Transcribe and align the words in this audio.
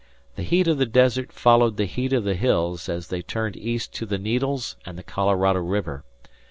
The 0.35 0.41
heat 0.41 0.67
of 0.67 0.79
the 0.79 0.87
desert 0.87 1.31
followed 1.31 1.77
the 1.77 1.85
heat 1.85 2.11
of 2.11 2.23
the 2.23 2.33
hills 2.33 2.89
as 2.89 3.09
they 3.09 3.21
turned 3.21 3.55
east 3.55 3.93
to 3.93 4.07
the 4.07 4.17
Needles 4.17 4.75
and 4.83 4.97
the 4.97 5.03
Colorado 5.03 5.59
River. 5.59 6.03